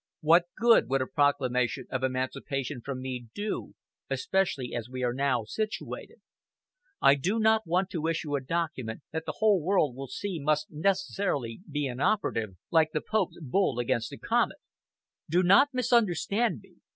What 0.21 0.45
good 0.59 0.89
would 0.89 1.03
a 1.03 1.05
proclamation 1.05 1.85
of 1.91 2.01
emancipation 2.01 2.81
from 2.81 3.03
me 3.03 3.27
do, 3.35 3.75
especially 4.09 4.73
as 4.73 4.89
we 4.89 5.03
are 5.03 5.13
now 5.13 5.43
situated? 5.43 6.21
I 6.99 7.13
do 7.13 7.37
not 7.37 7.67
want 7.67 7.91
to 7.91 8.07
issue 8.07 8.35
a 8.35 8.41
document 8.41 9.03
that 9.11 9.27
the 9.27 9.35
whole 9.37 9.61
world 9.61 9.95
will 9.95 10.07
see 10.07 10.39
must 10.39 10.71
necessarily 10.71 11.59
be 11.69 11.85
inoperative, 11.85 12.55
like 12.71 12.93
the 12.93 13.01
Pope's 13.01 13.37
bull 13.43 13.77
against 13.77 14.09
the 14.09 14.17
comet." 14.17 14.57
"Do 15.29 15.43
not 15.43 15.69
misunderstand 15.71 16.61
me.... 16.61 16.77